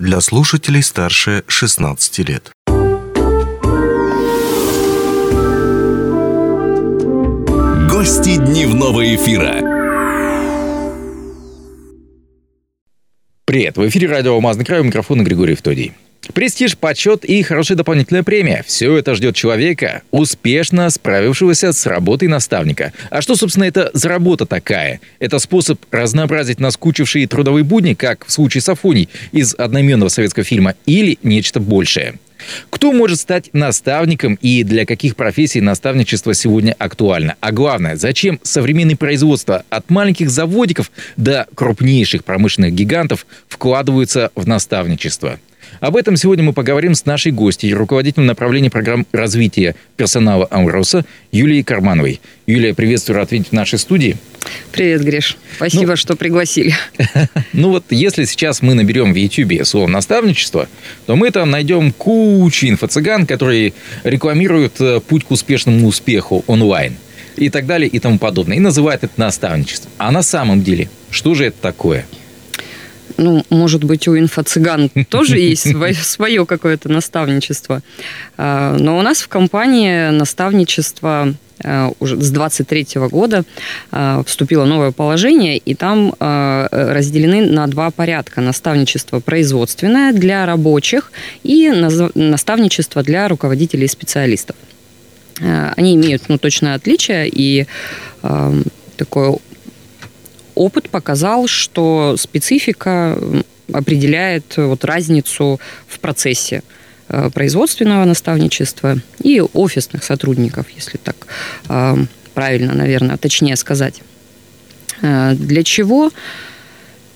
[0.00, 2.50] для слушателей старше 16 лет.
[7.90, 9.60] Гости дневного эфира.
[13.44, 15.92] Привет, в эфире радио «Алмазный край» у микрофона Григорий Втодий.
[16.34, 22.92] Престиж, почет и хорошая дополнительная премия– все это ждет человека, успешно справившегося с работой наставника.
[23.10, 25.00] А что, собственно, это за работа такая?
[25.18, 30.74] Это способ разнообразить наскучившие трудовые будни, как в случае с Афоней из одноименного советского фильма,
[30.86, 32.14] или нечто большее?
[32.70, 37.36] Кто может стать наставником и для каких профессий наставничество сегодня актуально?
[37.40, 45.38] А главное, зачем современные производства от маленьких заводиков до крупнейших промышленных гигантов вкладываются в наставничество?
[45.80, 51.62] Об этом сегодня мы поговорим с нашей гостьей, руководителем направления программ развития персонала Амроса Юлией
[51.62, 52.20] Кармановой.
[52.46, 54.16] Юлия, приветствую, рад видеть в нашей студии.
[54.72, 55.36] Привет, Гриш.
[55.56, 56.74] Спасибо, ну, что пригласили.
[57.52, 60.68] Ну вот, если сейчас мы наберем в YouTube слово «наставничество»,
[61.06, 63.72] то мы там найдем кучу инфо-цыган, которые
[64.04, 66.96] рекламируют э, путь к успешному успеху онлайн
[67.36, 68.56] и так далее и тому подобное.
[68.56, 69.90] И называют это наставничеством.
[69.98, 72.06] А на самом деле, что же это такое?
[73.16, 75.66] Ну, может быть, у инфо-цыган тоже есть
[76.02, 77.82] свое какое-то наставничество.
[78.36, 83.44] А, но у нас в компании наставничество а, уже с 23 года
[83.90, 88.40] а, вступило новое положение, и там разделены на два порядка.
[88.40, 91.70] Наставничество производственное для рабочих и
[92.14, 94.56] наставничество для руководителей и специалистов.
[95.40, 97.66] Они имеют ну, точное отличие, и
[98.96, 99.38] такое
[100.60, 103.18] опыт показал, что специфика
[103.72, 105.58] определяет вот разницу
[105.88, 106.62] в процессе
[107.08, 111.16] э, производственного наставничества и офисных сотрудников, если так
[111.68, 111.96] э,
[112.34, 114.02] правильно, наверное, точнее сказать.
[115.00, 116.10] Э, для чего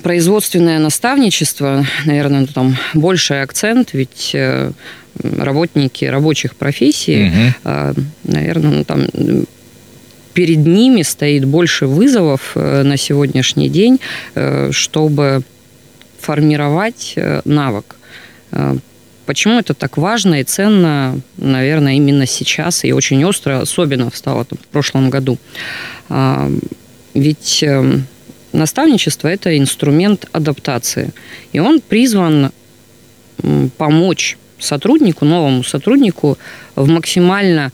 [0.03, 4.36] производственное наставничество, наверное, ну, там больший акцент, ведь
[5.23, 7.95] работники рабочих профессий, угу.
[8.25, 9.06] наверное, ну, там
[10.35, 14.01] перед ними стоит больше вызовов э, на сегодняшний день,
[14.35, 15.42] э, чтобы
[16.20, 17.97] формировать э, навык.
[19.27, 24.69] Почему это так важно и ценно, наверное, именно сейчас и очень остро, особенно встало в
[24.69, 25.39] прошлом году?
[26.08, 26.48] А,
[27.14, 27.64] ведь
[28.53, 31.13] наставничество– это инструмент адаптации,
[31.53, 32.53] и он призван
[33.77, 36.39] помочь сотруднику, новому сотруднику
[36.77, 37.73] в максимально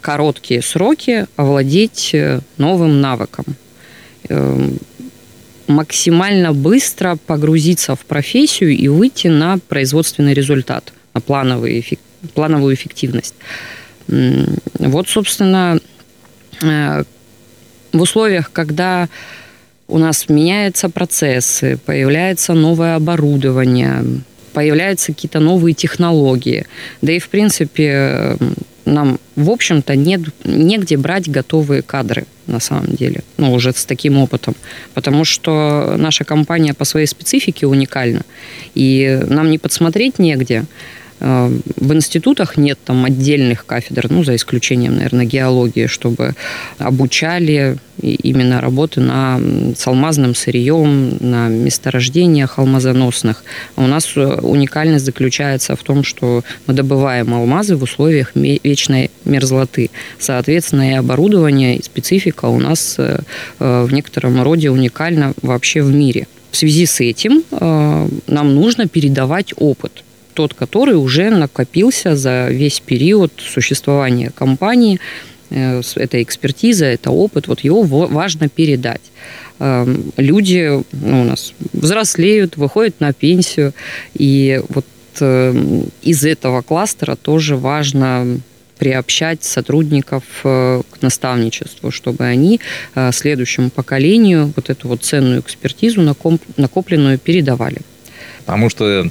[0.00, 3.44] короткие сроки овладеть э, новым навыком.
[4.28, 4.78] Эм,
[5.66, 11.98] максимально быстро погрузиться в профессию и выйти на производственный результат, на плановый,
[12.34, 13.34] плановую эффективность.
[14.08, 15.78] Вот, собственно,
[16.62, 17.04] э,
[17.92, 19.08] в условиях, когда
[19.88, 24.04] у нас меняются процессы, появляется новое оборудование,
[24.52, 26.66] появляются какие-то новые технологии,
[27.02, 28.36] да и, в принципе,
[28.84, 34.18] нам, в общем-то, нет, негде брать готовые кадры на самом деле, ну, уже с таким
[34.18, 34.54] опытом,
[34.94, 38.22] потому что наша компания по своей специфике уникальна,
[38.74, 40.64] и нам не подсмотреть негде,
[41.20, 46.34] в институтах нет там отдельных кафедр, ну, за исключением, наверное, геологии, чтобы
[46.78, 49.38] обучали именно работы на,
[49.76, 53.44] с алмазным сырьем, на месторождениях алмазоносных.
[53.76, 59.90] У нас э, уникальность заключается в том, что мы добываем алмазы в условиях вечной мерзлоты.
[60.18, 63.20] Соответственно, и оборудование, и специфика у нас э,
[63.58, 66.26] в некотором роде уникальна вообще в мире.
[66.50, 67.44] В связи с этим
[68.26, 70.02] нам нужно передавать опыт–
[70.34, 75.00] тот, который уже накопился за весь период существования компании.
[75.50, 79.02] Э, это экспертиза, это опыт, вот его важно передать.
[79.58, 83.74] Эм, люди ну, у нас взрослеют, выходят на пенсию,
[84.14, 84.86] и вот
[85.20, 88.40] эм, из этого кластера тоже важно
[88.78, 92.60] приобщать сотрудников э, к наставничеству, чтобы они
[92.94, 96.00] э, следующему поколению вот эту вот ценную экспертизу
[96.56, 97.82] накопленную передавали.
[98.38, 99.10] Потому что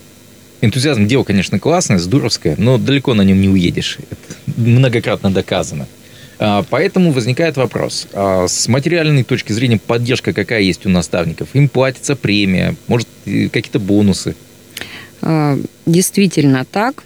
[0.61, 3.97] Энтузиазм дело, конечно, классное, здоровское, но далеко на нем не уедешь.
[4.09, 5.87] Это многократно доказано.
[6.37, 8.07] А, поэтому возникает вопрос.
[8.13, 11.49] А, с материальной точки зрения поддержка какая есть у наставников?
[11.53, 14.35] Им платится премия, может, какие-то бонусы?
[15.21, 17.03] А, действительно так.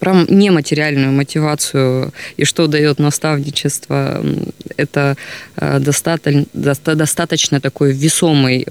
[0.00, 4.24] Про нематериальную мотивацию и что дает наставничество,
[4.76, 5.16] это
[5.56, 8.66] достаточно, достаточно такой весомый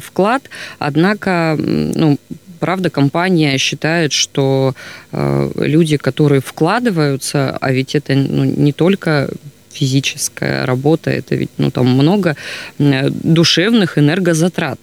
[0.00, 0.42] вклад.
[0.78, 2.18] Однако, ну,
[2.56, 4.74] правда, компания считает, что
[5.12, 9.28] э, люди, которые вкладываются, а ведь это ну, не только
[9.72, 12.34] физическая работа, это ведь ну, там много
[12.78, 14.78] душевных энергозатрат.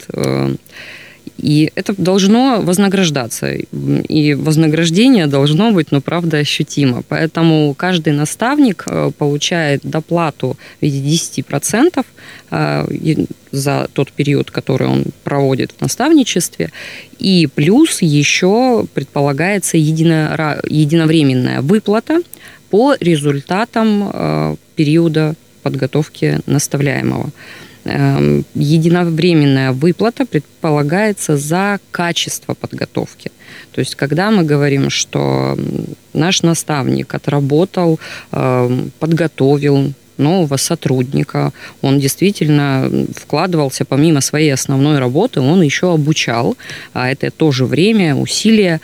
[1.38, 3.52] И это должно вознаграждаться.
[3.52, 7.04] И вознаграждение должно быть, ну, правда, ощутимо.
[7.10, 12.06] Поэтому каждый наставник э, получает доплату в виде 10%
[12.52, 16.72] э, за тот период, который он проводит в наставничестве.
[17.20, 22.22] И плюс еще предполагается едино, единовременная выплата
[22.70, 27.32] по результатам э, периода подготовки наставляемого.
[27.86, 33.30] Эм, единовременная выплата предполагается за качество подготовки.
[33.74, 35.58] То есть, когда мы говорим, что
[36.14, 38.00] наш наставник отработал,
[38.32, 41.52] эм, подготовил нового сотрудника,
[41.82, 46.56] он действительно вкладывался помимо своей основной работы, он еще обучал,
[46.94, 48.80] а это тоже время, усилия.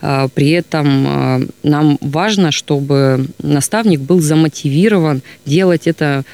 [0.00, 6.24] Э, при этом э, нам важно, чтобы наставник был замотивирован делать это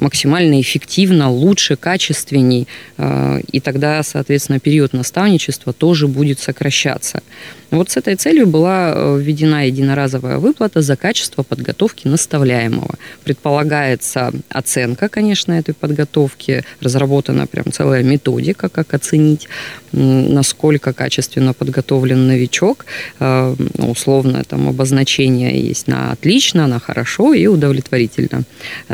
[0.00, 2.66] максимально эффективно, лучше, качественней,
[2.96, 7.22] э, и тогда, соответственно, период наставничества тоже будет сокращаться.
[7.70, 12.94] Вот с этой целью была э, введена единоразовая выплата за качество подготовки наставляемого.
[13.24, 19.48] Предполагается оценка, конечно, этой подготовки, разработана прям целая методика, как оценить,
[19.92, 22.86] насколько качественно подготовлен новичок.
[23.20, 28.44] Э, ну, условно там обозначение есть на отлично, на хорошо и удовлетворительно.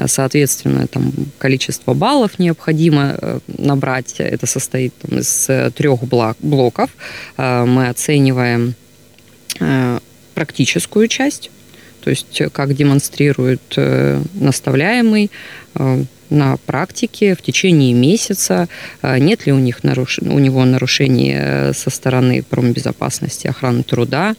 [0.07, 4.15] Соответственно, там количество баллов необходимо набрать.
[4.19, 6.91] Это состоит там, из трех блоков.
[7.37, 8.75] Мы оцениваем
[9.61, 9.99] Э,
[10.35, 11.49] практическую часть,
[12.01, 15.31] то есть э, как демонстрирует э, наставляемый
[16.31, 18.69] на практике в течение месяца,
[19.03, 20.19] нет ли у, них наруш...
[20.21, 24.35] у него нарушений со стороны промбезопасности, охраны труда,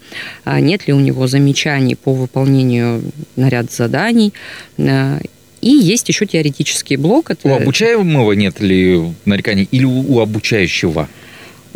[0.45, 3.03] нет ли у него замечаний по выполнению
[3.35, 4.33] наряд заданий.
[5.65, 7.31] И есть еще теоретический блок.
[7.31, 7.47] Это...
[7.49, 11.09] У обучаемого нет ли нареканий или у обучающего?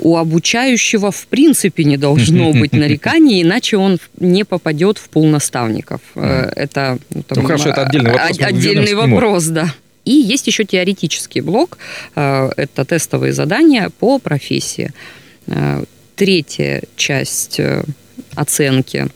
[0.01, 5.99] у обучающего в принципе не должно быть нареканий, иначе он не попадет в пул наставников.
[6.15, 8.37] Э, это, ну, там, ну хорошо, это отдельный вопрос.
[8.39, 9.75] Отдельный вопрос, да.
[10.05, 11.77] И есть еще теоретический блок.
[12.15, 14.93] Э, это тестовые задания по профессии.
[15.47, 15.83] Э,
[16.15, 17.59] третья часть
[18.35, 19.07] оценки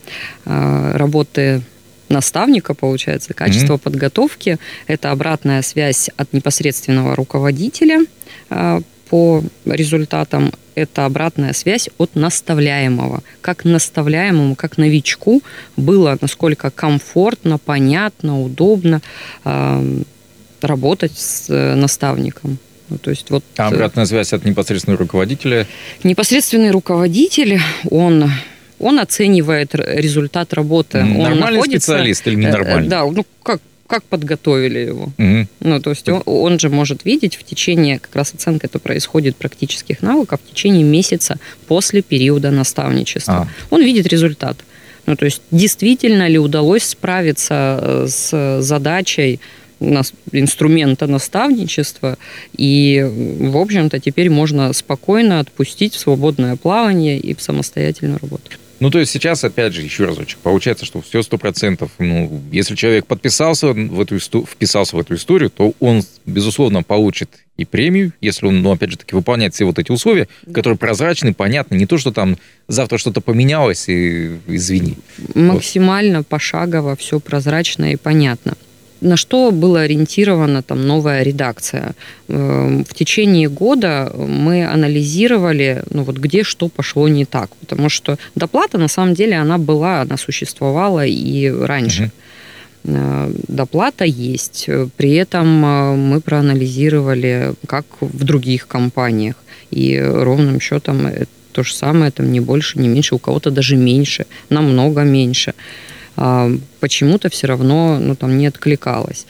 [0.45, 1.61] работы
[2.09, 3.79] наставника, получается, качество mm-hmm.
[3.79, 4.57] подготовки.
[4.87, 8.05] Это обратная связь от непосредственного руководителя
[9.09, 13.21] по результатам это обратная связь от наставляемого.
[13.41, 15.43] Как наставляемому, как новичку
[15.77, 19.01] было насколько комфортно, понятно, удобно
[19.45, 20.01] э,
[20.61, 22.57] работать с э, наставником.
[22.89, 25.67] Ну, то есть вот, а обратная связь от непосредственного руководителя?
[26.03, 27.59] Непосредственный руководитель,
[27.89, 28.31] он
[28.83, 30.99] он оценивает результат работы.
[30.99, 32.87] Нормальный он находится, специалист или ненормальный?
[32.87, 35.11] Э, да, ну как как подготовили его.
[35.17, 35.47] Угу.
[35.59, 39.35] Ну, то есть он, он же может видеть в течение, как раз оценка это происходит
[39.35, 41.37] практических навыков, в течение месяца
[41.67, 43.47] после периода наставничества.
[43.47, 43.47] А.
[43.69, 44.57] Он видит результат.
[45.05, 49.39] Ну, то есть действительно ли удалось справиться э, с задачей
[50.31, 52.17] инструмента наставничества,
[52.57, 58.51] и, в общем-то, теперь можно спокойно отпустить в свободное плавание и в самостоятельную работу.
[58.79, 62.75] Ну, то есть сейчас, опять же, еще разочек, получается, что все сто процентов, ну, если
[62.75, 68.47] человек подписался в эту, вписался в эту историю, то он, безусловно, получит и премию, если
[68.47, 71.97] он, ну, опять же таки, выполняет все вот эти условия, которые прозрачны, понятны, не то,
[71.97, 72.37] что там
[72.67, 74.97] завтра что-то поменялось, и извини.
[75.35, 76.27] Максимально вот.
[76.27, 78.55] пошагово, все прозрачно и понятно
[79.03, 81.93] на что была ориентирована там новая редакция.
[82.29, 88.17] Эм, в течение года мы анализировали, ну вот где что пошло не так, потому что
[88.35, 92.03] доплата на самом деле она была, она существовала и раньше.
[92.03, 92.11] Угу.
[93.47, 94.69] Доплата есть.
[94.97, 99.35] При этом э, мы проанализировали, как в других компаниях.
[99.71, 101.07] И ровным счетом
[101.53, 105.53] то же самое, там не больше, не меньше, у кого-то даже меньше, намного меньше.
[106.15, 109.25] А, почему-то все равно ну, там не откликалось.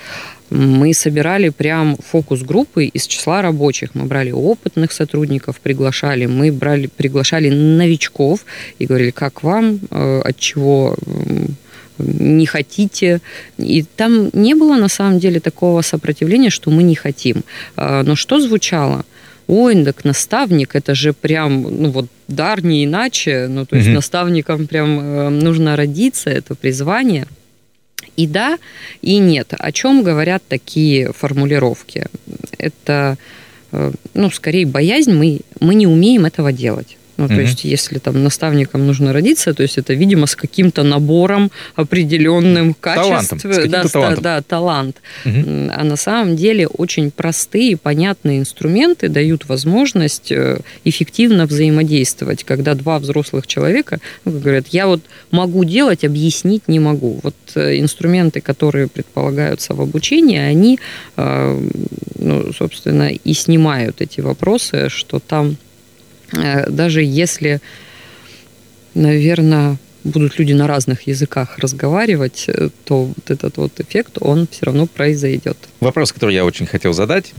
[0.50, 3.96] Мы собирали прям фокус-группы из числа рабочих.
[3.96, 8.46] Мы брали опытных сотрудников, приглашали, мы брали, приглашали новичков
[8.78, 10.96] и говорили, как вам, э, от чего
[11.98, 13.22] не хотите.
[13.58, 17.44] И там не было на самом деле такого сопротивления, что мы не хотим.
[17.76, 19.06] А, но что звучало?
[19.48, 23.96] Ой, так наставник, это же прям, ну вот дар не иначе, ну то есть угу.
[23.96, 27.28] наставникам прям э, нужно родиться, это призвание.
[28.16, 28.58] И да,
[29.02, 29.54] и нет.
[29.58, 32.06] О чем говорят такие формулировки?
[32.58, 33.18] Это,
[33.72, 36.98] э, ну, скорее боязнь, мы, мы не умеем этого делать.
[37.18, 41.52] Ну, то есть, если там наставникам нужно родиться, то есть это, видимо, с каким-то набором
[41.76, 43.42] определенным качеств.
[43.42, 44.24] Талантом, да, талантом.
[44.24, 45.02] да, талант.
[45.26, 45.70] Угу.
[45.72, 52.98] А на самом деле очень простые, понятные инструменты дают возможность э, эффективно взаимодействовать, когда два
[52.98, 57.20] взрослых человека ну, говорят, я вот могу делать, объяснить не могу.
[57.22, 60.80] Вот э, инструменты, которые предполагаются в обучении, они,
[61.18, 61.70] э,
[62.18, 65.73] ну, собственно, и снимают эти вопросы, что там Э,
[66.32, 67.62] даже если,
[68.94, 74.66] наверное, будут люди на разных языках разговаривать, э, то вот этот вот эффект, он все
[74.66, 75.58] равно произойдет.
[75.80, 77.34] Вопрос, который я очень хотел задать,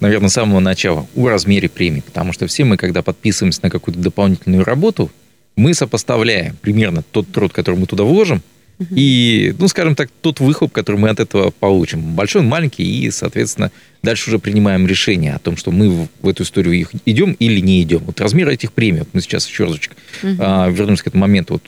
[0.00, 2.00] наверное, с самого начала, о размере премии.
[2.00, 5.10] Потому что все мы, когда подписываемся на какую-то дополнительную работу,
[5.56, 8.42] мы сопоставляем примерно тот труд, который мы туда вложим,
[8.90, 12.14] и, ну, скажем так, тот выхлоп, который мы от этого получим.
[12.14, 13.70] Большой, маленький, и, соответственно,
[14.02, 18.02] дальше уже принимаем решение о том, что мы в эту историю идем или не идем.
[18.04, 20.36] Вот размер этих премий, вот мы сейчас еще разочек угу.
[20.38, 21.54] а, вернемся к этому моменту.
[21.54, 21.62] Вот,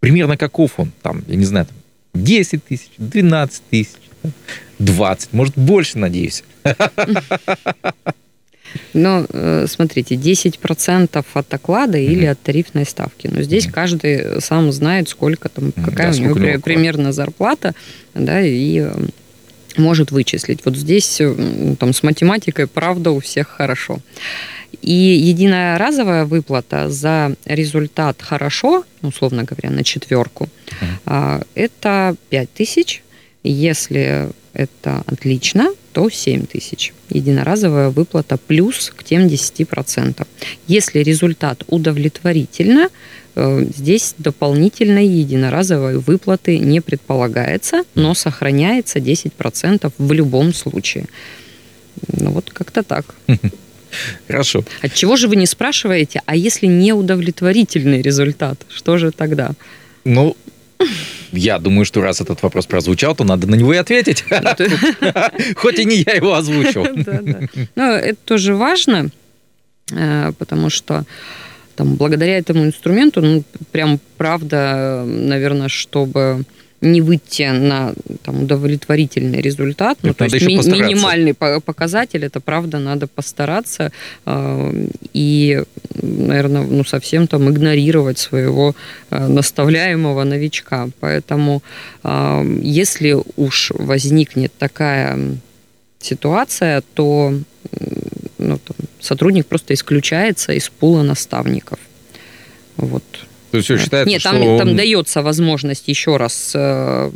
[0.00, 0.92] примерно каков он?
[1.02, 1.76] Там, я не знаю, там,
[2.14, 4.00] 10 тысяч, 12 тысяч,
[4.78, 6.44] 20, может, больше, надеюсь.
[8.92, 12.06] Но э, смотрите, 10% от оклада mm-hmm.
[12.06, 13.28] или от тарифной ставки.
[13.28, 13.72] Но здесь mm-hmm.
[13.72, 15.84] каждый сам знает, сколько там, mm-hmm.
[15.84, 17.74] какая да, у него, него примерно зарплата,
[18.14, 18.92] да, и э,
[19.76, 20.60] может вычислить.
[20.64, 24.00] Вот здесь э, там с математикой, правда, у всех хорошо.
[24.80, 30.48] И единая разовая выплата за результат хорошо, условно говоря, на четверку,
[31.06, 31.46] mm-hmm.
[31.54, 33.02] это 5 тысяч.
[33.42, 36.92] Если это отлично, то 7 тысяч.
[37.10, 40.26] Единоразовая выплата плюс к тем 10%.
[40.68, 42.88] Если результат удовлетворительно,
[43.34, 51.06] э, здесь дополнительной единоразовой выплаты не предполагается, но сохраняется 10% в любом случае.
[52.08, 53.14] Ну вот как-то так.
[54.26, 54.64] Хорошо.
[54.80, 59.50] От чего же вы не спрашиваете, а если неудовлетворительный результат, что же тогда?
[60.04, 60.36] Ну,
[61.32, 64.24] я думаю, что раз этот вопрос прозвучал, то надо на него и ответить.
[65.56, 66.86] Хоть и не я его озвучил.
[67.74, 69.10] Ну, это тоже важно,
[69.90, 71.04] э, потому что
[71.76, 76.44] там, благодаря этому инструменту, ну, прям правда, наверное, чтобы
[76.82, 83.06] не выйти на там, удовлетворительный результат, ну, то есть ми- минимальный показатель, это правда, надо
[83.06, 83.92] постараться
[84.26, 85.62] э, и,
[86.02, 88.74] наверное, ну, совсем там игнорировать своего
[89.10, 90.88] э, наставляемого новичка.
[91.00, 91.62] Поэтому,
[92.04, 95.18] э, если уж возникнет такая
[96.00, 97.32] ситуация, то
[98.38, 101.78] ну, там, сотрудник просто исключается из пула наставников.
[102.76, 103.04] Вот.
[103.52, 107.10] То есть все считается, Нет, там, что там дается возможность еще раз э,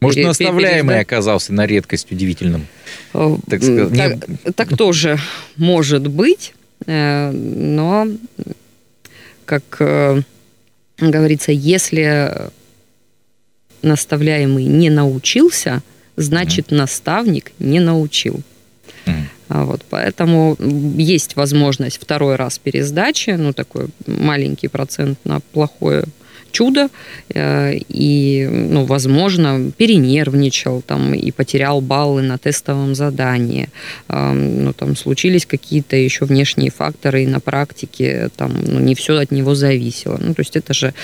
[0.00, 2.66] может, наставляемый оказался на редкость удивительным?
[3.14, 4.52] Э, так, сказать, так, не...
[4.52, 5.16] так тоже
[5.54, 6.54] может быть,
[6.86, 8.08] э, но,
[9.44, 9.62] как
[10.98, 12.50] говорится, если
[13.82, 15.82] наставляемый не научился,
[16.16, 18.40] значит, наставник не научил.
[19.50, 20.56] А вот, поэтому
[20.96, 26.04] есть возможность второй раз пересдачи, ну, такой маленький процент на плохое
[26.52, 26.88] чудо,
[27.34, 33.68] э, и, ну, возможно, перенервничал там и потерял баллы на тестовом задании.
[34.08, 39.32] Ну, там случились какие-то еще внешние факторы, и на практике там, ну, не все от
[39.32, 40.16] него зависело.
[40.20, 40.94] Ну, то есть это же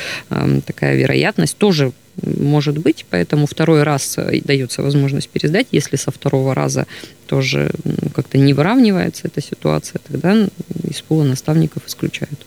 [0.67, 1.93] такая вероятность тоже
[2.23, 5.69] может быть, поэтому второй раз э, дается возможность пересдать.
[5.73, 6.87] Если со второго раза
[7.27, 7.71] тоже
[8.15, 10.49] как-то не выравнивается эта ситуация, тогда
[10.89, 12.47] из пула наставников исключают.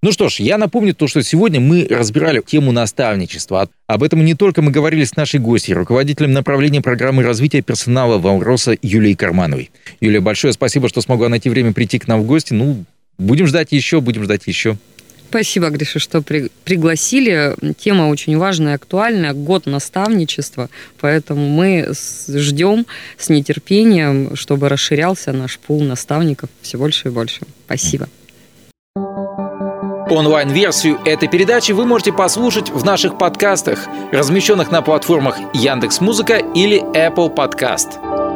[0.00, 3.68] Ну что ж, я напомню то, что сегодня мы разбирали тему наставничества.
[3.88, 8.78] Об этом не только мы говорили с нашей гостьей, руководителем направления программы развития персонала Валроса
[8.80, 9.72] Юлией Кармановой.
[10.00, 12.52] Юлия, большое спасибо, что смогла найти время прийти к нам в гости.
[12.52, 12.84] Ну,
[13.18, 14.76] будем ждать еще, будем ждать еще.
[15.28, 17.54] Спасибо, Гриша, что при, пригласили.
[17.78, 19.34] Тема очень важная, актуальная.
[19.34, 20.70] Год наставничества.
[21.00, 21.88] Поэтому мы
[22.28, 22.86] ждем
[23.18, 27.40] с нетерпением, чтобы расширялся наш пул наставников все больше и больше.
[27.66, 28.08] Спасибо.
[30.10, 37.34] Онлайн-версию этой передачи вы можете послушать в наших подкастах, размещенных на платформах Яндекс.Музыка или Apple
[37.34, 38.27] Podcast.